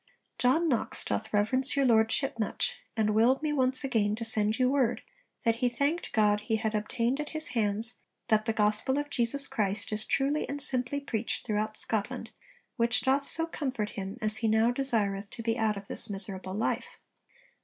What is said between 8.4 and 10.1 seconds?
the Gospel of Jesus Christ is